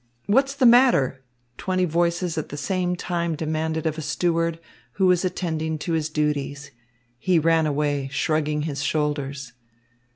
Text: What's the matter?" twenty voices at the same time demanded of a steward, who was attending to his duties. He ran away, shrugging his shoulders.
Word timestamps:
What's 0.25 0.55
the 0.55 0.65
matter?" 0.65 1.23
twenty 1.59 1.85
voices 1.85 2.35
at 2.35 2.49
the 2.49 2.57
same 2.57 2.95
time 2.95 3.35
demanded 3.35 3.85
of 3.85 3.99
a 3.99 4.01
steward, 4.01 4.57
who 4.93 5.05
was 5.05 5.23
attending 5.23 5.77
to 5.77 5.93
his 5.93 6.09
duties. 6.09 6.71
He 7.19 7.37
ran 7.37 7.67
away, 7.67 8.07
shrugging 8.11 8.63
his 8.63 8.81
shoulders. 8.81 9.53